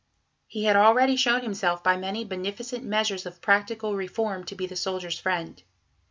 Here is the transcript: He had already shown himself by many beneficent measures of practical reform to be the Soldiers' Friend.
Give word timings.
He 0.47 0.63
had 0.63 0.75
already 0.75 1.15
shown 1.15 1.41
himself 1.43 1.83
by 1.83 1.95
many 1.95 2.25
beneficent 2.25 2.83
measures 2.83 3.27
of 3.27 3.39
practical 3.39 3.95
reform 3.95 4.43
to 4.45 4.55
be 4.55 4.65
the 4.65 4.75
Soldiers' 4.75 5.19
Friend. 5.19 5.61